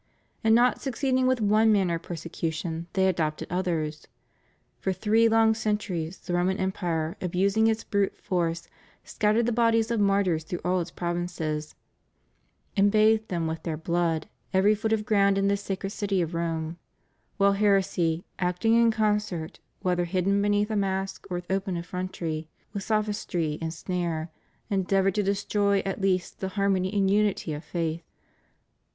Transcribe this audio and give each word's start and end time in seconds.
And 0.43 0.55
not 0.55 0.81
suc 0.81 0.95
ceeding 0.95 1.27
with 1.27 1.41
one 1.41 1.71
manner 1.71 1.93
of 1.93 2.01
persecution, 2.01 2.87
they 2.93 3.07
adopted 3.07 3.47
others. 3.51 4.07
For 4.79 4.93
three 4.93 5.29
long 5.29 5.53
centuries, 5.53 6.17
the 6.17 6.33
Roman 6.33 6.57
Empire, 6.57 7.15
abusing 7.21 7.67
its 7.67 7.83
brute 7.83 8.17
force, 8.17 8.67
scattered 9.03 9.45
the 9.45 9.51
bodies 9.51 9.91
of 9.91 9.99
martyrs 9.99 10.43
through 10.43 10.61
all 10.65 10.81
its 10.81 10.89
provinces, 10.89 11.75
and 12.75 12.91
bathed 12.91 13.31
with 13.31 13.61
their 13.61 13.77
blood 13.77 14.27
every 14.55 14.73
foot 14.73 14.91
of 14.91 15.05
ground 15.05 15.37
in 15.37 15.49
this 15.49 15.61
sacred 15.61 15.91
city 15.91 16.19
of 16.19 16.33
Rome; 16.33 16.79
while 17.37 17.53
heresy, 17.53 18.25
acting 18.39 18.73
in 18.73 18.89
concert, 18.89 19.59
whether 19.83 20.05
hidden 20.05 20.41
beneath 20.41 20.71
a 20.71 20.75
mask 20.75 21.27
or 21.29 21.35
with 21.35 21.51
open 21.51 21.77
effrontery, 21.77 22.47
with 22.73 22.81
sophistry 22.81 23.59
and 23.61 23.71
snare, 23.71 24.31
endeavored 24.67 25.13
to 25.13 25.21
destroy 25.21 25.81
at 25.85 26.01
least 26.01 26.39
the 26.39 26.49
harmony 26.57 26.91
and 26.91 27.11
unity 27.11 27.53
of 27.53 27.63
faith. 27.63 28.09